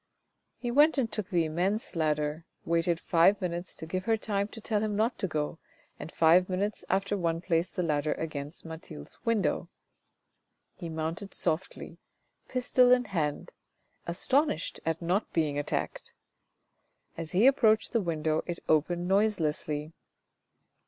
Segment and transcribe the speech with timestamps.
[0.57, 4.59] He went and took the immense ladder, waited five minutes to give her time to
[4.59, 5.59] tell him not to go,
[5.99, 9.69] and five minutes after one placed the ladder against Mathilde's window.
[10.73, 11.99] He mounted softly,
[12.47, 13.51] pistol in hand,
[14.07, 16.13] astonished at not being attacked.
[17.15, 19.93] As he approached the window it opened noiselessly.